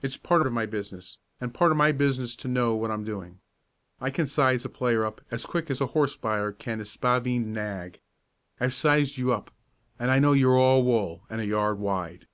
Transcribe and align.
It's 0.00 0.16
part 0.16 0.46
of 0.46 0.52
my 0.52 0.64
business, 0.64 1.18
and 1.40 1.52
part 1.52 1.72
of 1.72 1.76
my 1.76 1.90
business 1.90 2.36
to 2.36 2.46
know 2.46 2.76
what 2.76 2.92
I'm 2.92 3.02
doing. 3.02 3.40
I 4.00 4.10
can 4.10 4.28
size 4.28 4.64
a 4.64 4.68
player 4.68 5.04
up 5.04 5.20
as 5.32 5.44
quick 5.44 5.72
as 5.72 5.80
a 5.80 5.86
horse 5.88 6.16
buyer 6.16 6.52
can 6.52 6.80
a 6.80 6.84
spavined 6.84 7.52
nag. 7.52 8.00
I've 8.60 8.74
sized 8.74 9.16
you 9.18 9.32
up, 9.32 9.50
and 9.98 10.08
I 10.12 10.20
know 10.20 10.34
you're 10.34 10.56
all 10.56 10.84
wool 10.84 11.24
and 11.28 11.40
a 11.40 11.46
yard 11.46 11.80
wide." 11.80 12.28